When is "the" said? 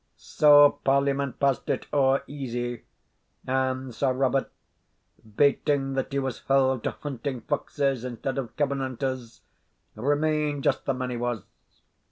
10.85-10.95